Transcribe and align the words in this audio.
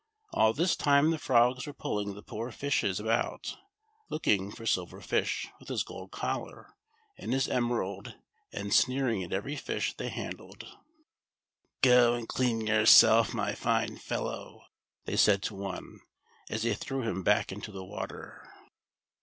All 0.33 0.51
this 0.51 0.75
time 0.75 1.11
the 1.11 1.19
frogs 1.19 1.67
were 1.67 1.73
pulling 1.73 2.15
the 2.15 2.23
poor 2.23 2.51
fishes 2.51 2.99
about, 2.99 3.57
looking 4.09 4.51
for 4.51 4.65
Silver 4.65 4.99
Fish 4.99 5.47
with 5.59 5.67
his 5.69 5.83
gold 5.83 6.09
collar 6.09 6.73
and 7.19 7.31
his 7.33 7.47
emerald, 7.47 8.15
and 8.51 8.73
sneering 8.73 9.23
at 9.23 9.31
every 9.31 9.55
fish 9.55 9.93
they 9.95 10.09
handled." 10.09 10.75
Go 11.83 12.15
and 12.15 12.27
clean 12.27 12.61
yourself, 12.65 13.35
my 13.35 13.53
fine 13.53 13.95
fellow," 13.95 14.63
they 15.05 15.15
said 15.15 15.43
to 15.43 15.53
one, 15.53 15.99
as 16.49 16.63
they 16.63 16.73
threw 16.73 17.03
him 17.03 17.21
back 17.21 17.51
into 17.51 17.71
the 17.71 17.85
water. 17.85 18.43